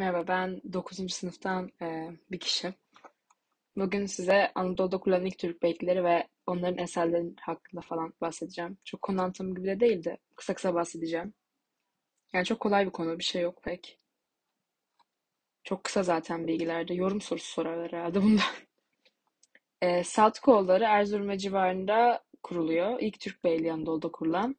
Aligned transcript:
Merhaba, 0.00 0.28
ben 0.28 0.60
9. 0.72 1.12
sınıftan 1.12 1.70
e, 1.82 2.10
bir 2.30 2.40
kişi. 2.40 2.74
Bugün 3.76 4.06
size 4.06 4.52
Anadolu'da 4.54 4.98
kurulan 4.98 5.26
ilk 5.26 5.38
Türk 5.38 5.62
beylikleri 5.62 6.04
ve 6.04 6.28
onların 6.46 6.78
eserlerinin 6.78 7.36
hakkında 7.40 7.80
falan 7.80 8.12
bahsedeceğim. 8.20 8.78
Çok 8.84 9.02
konu 9.02 9.22
anlatımı 9.22 9.54
gibi 9.54 9.66
de 9.66 9.80
değil 9.80 10.04
de 10.04 10.18
kısa 10.36 10.54
kısa 10.54 10.74
bahsedeceğim. 10.74 11.34
Yani 12.32 12.44
çok 12.44 12.60
kolay 12.60 12.86
bir 12.86 12.90
konu, 12.90 13.18
bir 13.18 13.24
şey 13.24 13.42
yok 13.42 13.62
pek. 13.62 13.98
Çok 15.64 15.84
kısa 15.84 16.02
zaten 16.02 16.46
bilgilerde. 16.46 16.94
Yorum 16.94 17.20
sorusu 17.20 17.52
sorarlar 17.52 17.92
herhalde 17.92 18.22
bundan. 18.22 18.54
E, 19.82 20.04
Saltıkoğulları 20.04 20.84
Erzurum 20.84 21.28
ve 21.28 21.38
civarında 21.38 22.24
kuruluyor. 22.42 23.00
İlk 23.00 23.20
Türk 23.20 23.44
beyliği 23.44 23.72
Anadolu'da 23.72 24.12
kurulan. 24.12 24.56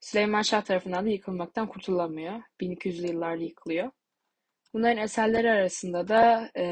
Süleyman 0.00 0.42
Şah 0.42 0.62
tarafından 0.62 1.06
da 1.06 1.10
yıkılmaktan 1.10 1.68
kurtulamıyor. 1.68 2.42
1200'lü 2.60 3.06
yıllarda 3.06 3.44
yıkılıyor. 3.44 3.90
Bunların 4.74 4.96
eserleri 4.96 5.50
arasında 5.50 6.08
da 6.08 6.50
e, 6.56 6.64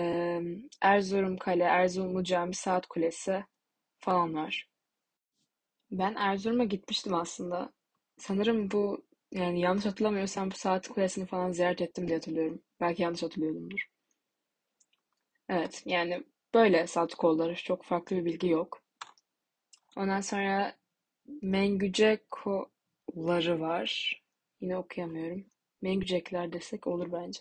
Erzurum 0.82 1.36
Kale, 1.36 1.64
Erzurumlu 1.64 2.24
Cami, 2.24 2.54
Saat 2.54 2.86
Kulesi 2.86 3.44
falan 3.98 4.34
var. 4.34 4.68
Ben 5.90 6.14
Erzurum'a 6.14 6.64
gitmiştim 6.64 7.14
aslında. 7.14 7.72
Sanırım 8.18 8.70
bu 8.70 9.04
yani 9.32 9.60
yanlış 9.60 9.84
hatırlamıyorsam 9.86 10.50
bu 10.50 10.54
Saat 10.54 10.88
Kulesi'ni 10.88 11.26
falan 11.26 11.52
ziyaret 11.52 11.80
ettim 11.82 12.08
diye 12.08 12.16
hatırlıyorum. 12.16 12.62
Belki 12.80 13.02
yanlış 13.02 13.22
hatırlıyorumdur. 13.22 13.88
Evet 15.48 15.82
yani 15.86 16.24
böyle 16.54 16.86
Saat 16.86 17.14
kolları. 17.14 17.54
Çok 17.56 17.84
farklı 17.84 18.16
bir 18.16 18.24
bilgi 18.24 18.48
yok. 18.48 18.82
Ondan 19.96 20.20
sonra 20.20 20.76
Mengüce 21.42 22.24
kolları 22.30 23.60
var. 23.60 24.22
Yine 24.60 24.76
okuyamıyorum. 24.76 25.46
Mengücekler 25.82 26.52
desek 26.52 26.86
olur 26.86 27.12
bence. 27.12 27.40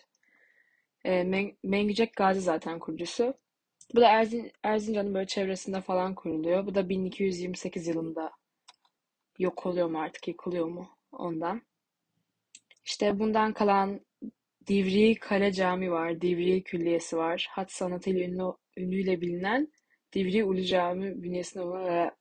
E, 1.05 1.23
Men 1.23 1.57
Mengücek 1.63 2.15
Gazi 2.15 2.41
zaten 2.41 2.79
kurucusu. 2.79 3.33
Bu 3.95 4.01
da 4.01 4.07
Erzin, 4.07 4.51
Erzincan'ın 4.63 5.13
böyle 5.13 5.27
çevresinde 5.27 5.81
falan 5.81 6.15
kuruluyor. 6.15 6.65
Bu 6.65 6.75
da 6.75 6.89
1228 6.89 7.87
yılında 7.87 8.31
yok 9.39 9.65
oluyor 9.65 9.87
mu 9.89 9.99
artık 9.99 10.27
yıkılıyor 10.27 10.67
mu 10.67 10.89
ondan. 11.11 11.61
İşte 12.85 13.19
bundan 13.19 13.53
kalan 13.53 14.01
Divriği 14.67 15.15
Kale 15.15 15.51
Cami 15.51 15.91
var. 15.91 16.21
Divriği 16.21 16.63
Külliyesi 16.63 17.17
var. 17.17 17.47
Hat 17.51 17.71
sanatıyla 17.71 18.21
ünlü, 18.27 18.43
ünlüyle 18.77 19.21
bilinen 19.21 19.67
Divriği 20.13 20.43
Ulu 20.43 20.61
Cami 20.61 21.23
bünyesinde 21.23 21.63
olan 21.63 22.11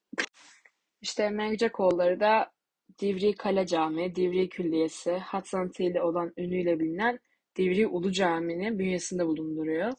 işte 1.00 1.30
Mengücekoğulları 1.30 2.20
da 2.20 2.52
Divriği 3.00 3.34
Kale 3.34 3.66
Cami, 3.66 4.14
Divriği 4.16 4.48
Külliyesi, 4.48 5.12
hat 5.12 5.48
sanatıyla 5.48 6.04
olan 6.04 6.32
ünlüyle 6.36 6.80
bilinen 6.80 7.18
Divriği 7.56 7.86
Ulu 7.86 8.12
Cami'nin 8.12 8.78
bünyesinde 8.78 9.26
bulunduruyor. 9.26 9.92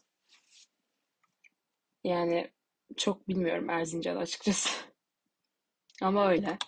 Yani 2.04 2.50
çok 2.96 3.28
bilmiyorum 3.28 3.70
Erzincan 3.70 4.16
açıkçası. 4.16 4.70
Ama 6.02 6.28
öyle. 6.28 6.58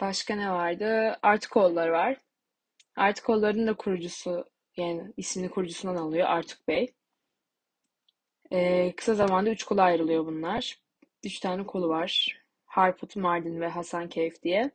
Başka 0.00 0.36
ne 0.36 0.50
vardı? 0.50 1.18
Artukoğulları 1.22 1.92
var. 1.92 2.16
Artukoğulların 2.96 3.66
da 3.66 3.76
kurucusu 3.76 4.44
yani 4.76 5.12
ismini 5.16 5.50
kurucusundan 5.50 5.96
alıyor 5.96 6.28
Artuk 6.28 6.68
Bey. 6.68 6.94
Ee, 8.52 8.92
kısa 8.96 9.14
zamanda 9.14 9.50
üç 9.50 9.64
kola 9.64 9.82
ayrılıyor 9.82 10.26
bunlar. 10.26 10.78
Üç 11.24 11.40
tane 11.40 11.66
kolu 11.66 11.88
var. 11.88 12.40
Harput, 12.66 13.16
Mardin 13.16 13.60
ve 13.60 13.68
Hasankeyf 13.68 14.42
diye. 14.42 14.70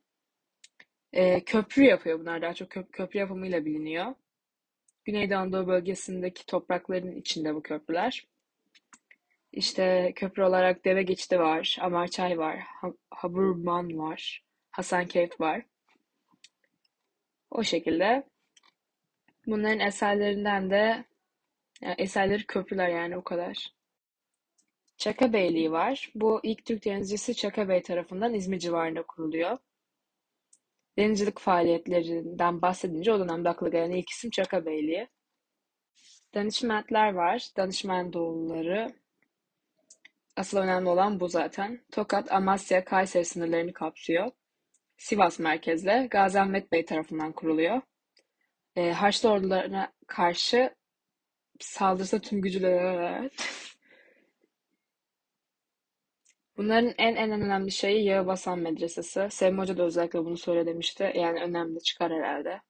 Ee, 1.13 1.43
köprü 1.43 1.83
yapıyor 1.83 2.19
bunlar 2.19 2.41
daha 2.41 2.53
çok 2.53 2.69
köp 2.69 2.93
köprü 2.93 3.19
yapımıyla 3.19 3.65
biliniyor. 3.65 4.15
Güneydoğu 5.05 5.37
Anadolu 5.37 5.67
bölgesindeki 5.67 6.45
toprakların 6.45 7.15
içinde 7.15 7.55
bu 7.55 7.61
köprüler. 7.61 8.27
İşte 9.51 10.13
köprü 10.15 10.43
olarak 10.43 10.85
Deve 10.85 11.03
Geçidi 11.03 11.39
var, 11.39 11.77
Amarçay 11.81 12.37
var, 12.37 12.59
Haburman 13.11 13.97
var, 13.97 14.43
Hasankeyf 14.71 15.39
var. 15.41 15.65
O 17.51 17.63
şekilde. 17.63 18.23
Bunların 19.47 19.79
eserlerinden 19.79 20.69
de 20.69 21.05
yani 21.81 21.95
eserleri 21.97 22.45
köprüler 22.45 22.89
yani 22.89 23.17
o 23.17 23.23
kadar. 23.23 23.73
Çaka 24.97 25.33
Beyliği 25.33 25.71
var. 25.71 26.11
Bu 26.15 26.39
ilk 26.43 26.65
Türk 26.65 26.85
denizcisi 26.85 27.35
Çaka 27.35 27.69
Bey 27.69 27.81
tarafından 27.81 28.33
İzmir 28.33 28.59
civarında 28.59 29.01
kuruluyor. 29.01 29.57
Denizcilik 30.99 31.39
faaliyetlerinden 31.39 32.61
bahsedince 32.61 33.13
o 33.13 33.19
dönemde 33.19 33.49
akla 33.49 33.69
gelen 33.69 33.91
ilk 33.91 34.09
isim 34.09 34.31
Çaka 34.31 34.65
Beyliği. 34.65 35.07
Danışmentler 36.33 37.13
var. 37.13 37.49
Danışman 37.57 38.13
doğulları. 38.13 38.93
Asıl 40.35 40.57
önemli 40.57 40.89
olan 40.89 41.19
bu 41.19 41.27
zaten. 41.27 41.81
Tokat, 41.91 42.31
Amasya, 42.31 42.85
Kayseri 42.85 43.25
sınırlarını 43.25 43.73
kapsıyor. 43.73 44.31
Sivas 44.97 45.39
merkezle 45.39 46.07
Gaziantep 46.11 46.71
Bey 46.71 46.85
tarafından 46.85 47.31
kuruluyor. 47.31 47.81
E, 48.75 48.91
Haçlı 48.91 49.29
ordularına 49.29 49.93
karşı 50.07 50.75
saldırsa 51.59 52.19
tüm 52.19 52.41
gücüyle 52.41 53.29
Bunların 56.59 56.93
en 56.97 57.15
en 57.15 57.31
önemli 57.31 57.71
şeyi 57.71 58.05
Yağı 58.05 58.27
Basan 58.27 58.59
Medresesi. 58.59 59.27
Sevim 59.29 59.57
Hoca 59.57 59.77
da 59.77 59.83
özellikle 59.83 60.19
bunu 60.19 60.37
söylemişti. 60.37 61.11
Yani 61.15 61.39
önemli 61.41 61.79
çıkar 61.79 62.11
herhalde. 62.11 62.61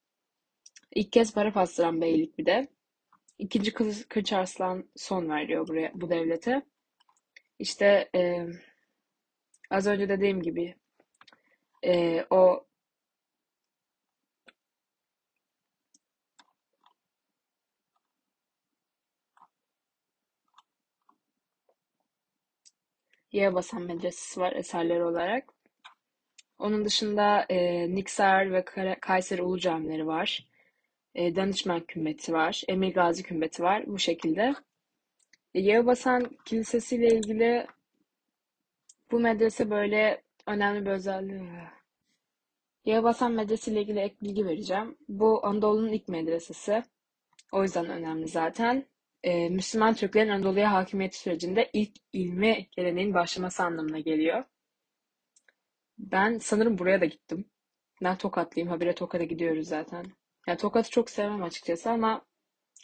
İlk 0.94 1.12
kez 1.12 1.34
para 1.34 1.54
bastıran 1.54 2.00
beylik 2.00 2.38
bir 2.38 2.46
de. 2.46 2.68
İkinci 3.38 3.72
kız 3.74 4.08
Kılıç 4.08 4.32
Arslan 4.32 4.90
son 4.96 5.30
veriyor 5.30 5.68
buraya 5.68 5.92
bu 5.94 6.10
devlete. 6.10 6.62
İşte 7.58 8.10
e, 8.14 8.46
az 9.70 9.86
önce 9.86 10.08
dediğim 10.08 10.42
gibi 10.42 10.74
e, 11.84 12.24
o 12.30 12.66
Yere 23.32 23.54
Basan 23.54 23.82
Medresesi 23.82 24.40
var 24.40 24.52
eserleri 24.52 25.04
olarak. 25.04 25.52
Onun 26.58 26.84
dışında 26.84 27.46
e, 27.48 27.88
Niksar 27.94 28.52
ve 28.52 28.64
Kayseri 29.00 29.42
Ulu 29.42 29.58
Camileri 29.58 30.06
var. 30.06 30.46
E, 31.14 31.36
Danışman 31.36 31.80
Kümbeti 31.80 32.32
var. 32.32 32.62
Emir 32.68 32.94
Gazi 32.94 33.22
Kümbeti 33.22 33.62
var. 33.62 33.86
Bu 33.86 33.98
şekilde. 33.98 34.54
E, 35.54 35.60
Yerebasan 35.60 36.30
Kilisesi 36.44 36.96
ile 36.96 37.08
ilgili 37.08 37.66
bu 39.10 39.20
medrese 39.20 39.70
böyle 39.70 40.22
önemli 40.46 40.86
bir 40.86 40.90
özelliği. 40.90 41.42
Yerebasan 42.84 43.32
Medresi 43.32 43.70
ile 43.70 43.80
ilgili 43.80 43.98
ek 43.98 44.16
bilgi 44.22 44.46
vereceğim. 44.46 44.96
Bu 45.08 45.46
Anadolu'nun 45.46 45.92
ilk 45.92 46.08
medresesi. 46.08 46.82
O 47.52 47.62
yüzden 47.62 47.86
önemli 47.86 48.28
zaten 48.28 48.86
e, 49.22 49.48
Müslüman 49.48 49.94
Türklerin 49.94 50.28
Anadolu'ya 50.28 50.72
hakimiyeti 50.72 51.18
sürecinde 51.18 51.70
ilk 51.72 51.96
ilmi 52.12 52.68
geleneğin 52.76 53.14
başlaması 53.14 53.62
anlamına 53.62 53.98
geliyor. 54.00 54.44
Ben 55.98 56.38
sanırım 56.38 56.78
buraya 56.78 57.00
da 57.00 57.04
gittim. 57.04 57.50
Ben 58.02 58.18
Tokatlıyım. 58.18 58.68
Habire 58.70 58.94
Tokat'a 58.94 59.24
gidiyoruz 59.24 59.68
zaten. 59.68 60.06
Yani 60.48 60.58
Tokat'ı 60.58 60.90
çok 60.90 61.10
sevmem 61.10 61.42
açıkçası 61.42 61.90
ama 61.90 62.26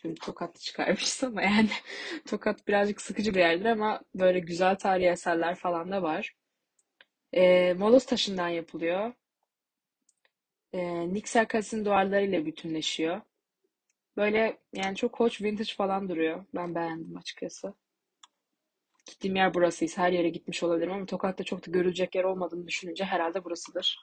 şimdi 0.02 0.14
Tokat'ı 0.14 0.60
çıkarmışız 0.60 1.24
ama 1.24 1.42
yani 1.42 1.68
Tokat 2.26 2.68
birazcık 2.68 3.00
sıkıcı 3.02 3.34
bir 3.34 3.40
yerdir 3.40 3.64
ama 3.64 4.00
böyle 4.14 4.38
güzel 4.40 4.76
tarihi 4.76 5.08
eserler 5.08 5.54
falan 5.54 5.90
da 5.92 6.02
var. 6.02 6.34
E, 7.32 7.74
Molos 7.74 8.06
taşından 8.06 8.48
yapılıyor. 8.48 9.12
E, 10.72 11.12
Niksel 11.12 11.46
Kalesi'nin 11.46 11.84
duvarlarıyla 11.84 12.46
bütünleşiyor. 12.46 13.20
Böyle 14.16 14.58
yani 14.72 14.96
çok 14.96 15.20
hoş 15.20 15.42
vintage 15.42 15.74
falan 15.76 16.08
duruyor. 16.08 16.44
Ben 16.54 16.74
beğendim 16.74 17.16
açıkçası. 17.16 17.74
Gittiğim 19.06 19.36
yer 19.36 19.54
burasıyız. 19.54 19.98
Her 19.98 20.12
yere 20.12 20.28
gitmiş 20.28 20.62
olabilirim 20.62 20.92
ama 20.92 21.06
Tokat'ta 21.06 21.44
çok 21.44 21.66
da 21.66 21.70
görülecek 21.70 22.14
yer 22.14 22.24
olmadığını 22.24 22.66
düşününce 22.66 23.04
herhalde 23.04 23.44
burasıdır. 23.44 24.00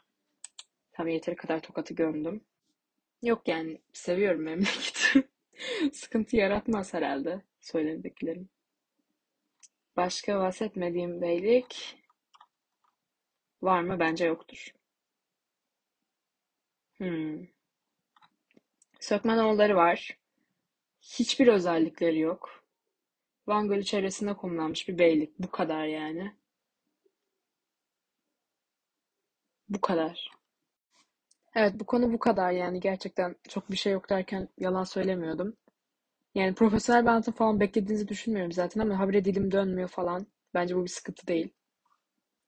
Tabii 0.92 1.14
yeteri 1.14 1.36
kadar 1.36 1.60
Tokat'ı 1.62 1.94
gömdüm. 1.94 2.44
Yok 3.24 3.48
yani 3.48 3.82
seviyorum 3.94 4.42
memleketi. 4.42 5.30
Sıkıntı 5.94 6.36
yaratmaz 6.38 6.94
herhalde 6.94 7.42
söylediklerim. 7.62 8.50
Başka 9.96 10.40
bahsetmediğim 10.40 11.22
beylik 11.22 11.98
var 13.62 13.82
mı? 13.82 14.00
Bence 14.00 14.26
yoktur. 14.26 14.74
Hmm. 16.98 17.53
Sökmenoğulları 19.04 19.76
var. 19.76 20.18
Hiçbir 21.02 21.48
özellikleri 21.48 22.20
yok. 22.20 22.64
Van 23.48 23.68
Gölü 23.68 23.84
çevresinde 23.84 24.34
konumlanmış 24.34 24.88
bir 24.88 24.98
beylik. 24.98 25.40
Bu 25.40 25.52
kadar 25.52 25.86
yani. 25.86 26.36
Bu 29.70 29.82
kadar. 29.82 30.32
Evet 31.56 31.74
bu 31.80 31.86
konu 31.86 32.14
bu 32.14 32.20
kadar 32.20 32.52
yani 32.52 32.80
gerçekten 32.80 33.36
çok 33.50 33.72
bir 33.72 33.76
şey 33.78 33.94
yok 33.94 34.10
derken 34.10 34.50
yalan 34.58 34.84
söylemiyordum. 34.84 35.56
Yani 36.36 36.56
profesyonel 36.56 37.04
bir 37.04 37.10
anlatım 37.10 37.34
falan 37.34 37.60
beklediğinizi 37.60 38.08
düşünmüyorum 38.08 38.52
zaten 38.52 38.82
ama 38.82 39.00
habire 39.00 39.26
dilim 39.26 39.52
dönmüyor 39.52 39.90
falan. 39.90 40.28
Bence 40.54 40.76
bu 40.76 40.84
bir 40.84 40.90
sıkıntı 40.90 41.28
değil. 41.28 41.54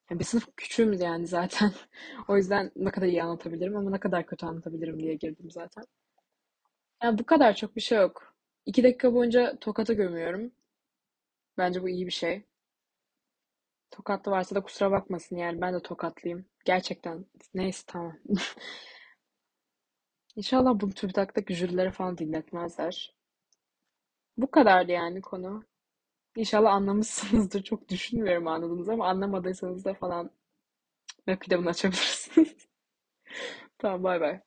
Yani 0.09 0.19
bir 0.19 0.25
sınıf 0.25 0.47
küçüğümüz 0.57 1.01
yani 1.01 1.27
zaten. 1.27 1.71
O 2.27 2.37
yüzden 2.37 2.71
ne 2.75 2.91
kadar 2.91 3.07
iyi 3.07 3.23
anlatabilirim 3.23 3.75
ama 3.77 3.89
ne 3.89 3.99
kadar 3.99 4.25
kötü 4.25 4.45
anlatabilirim 4.45 4.99
diye 4.99 5.15
girdim 5.15 5.51
zaten. 5.51 5.85
Yani 7.05 7.17
bu 7.19 7.25
kadar 7.25 7.55
çok 7.55 7.75
bir 7.75 7.81
şey 7.81 7.97
yok. 7.97 8.35
İki 8.65 8.83
dakika 8.83 9.13
boyunca 9.13 9.57
tokata 9.59 9.93
gömüyorum. 9.93 10.51
Bence 11.57 11.81
bu 11.83 11.89
iyi 11.89 12.05
bir 12.07 12.11
şey. 12.11 12.43
Tokatlı 13.91 14.31
varsa 14.31 14.55
da 14.55 14.61
kusura 14.63 14.91
bakmasın 14.91 15.35
yani 15.35 15.61
ben 15.61 15.73
de 15.73 15.81
tokatlıyım. 15.81 16.45
Gerçekten. 16.65 17.25
Neyse 17.53 17.83
tamam. 17.87 18.17
İnşallah 20.35 20.79
bu 20.79 20.89
TÜBİTAK'taki 20.89 21.53
jürilere 21.55 21.91
falan 21.91 22.17
dinletmezler. 22.17 23.13
Bu 24.37 24.51
kadardı 24.51 24.91
yani 24.91 25.21
konu. 25.21 25.63
İnşallah 26.37 26.73
anlamışsınızdır. 26.73 27.63
Çok 27.63 27.89
düşünmüyorum 27.89 28.47
anladınız 28.47 28.89
ama 28.89 29.07
anlamadıysanız 29.07 29.85
da 29.85 29.93
falan 29.93 30.31
web 31.17 31.41
kitabını 31.41 31.69
açabilirsiniz. 31.69 32.67
Tamam 33.77 34.03
bay 34.03 34.21
bay. 34.21 34.41